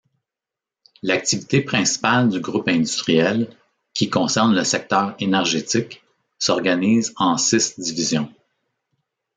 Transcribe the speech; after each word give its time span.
L'activité 1.03 1.61
principale 1.61 2.29
du 2.29 2.39
groupe 2.39 2.67
industriel, 2.69 3.55
qui 3.93 4.09
concerne 4.09 4.55
le 4.55 4.63
secteur 4.63 5.13
énergétique, 5.19 6.01
s'organise 6.39 7.13
en 7.17 7.37
six 7.37 7.79
divisions. 7.79 8.33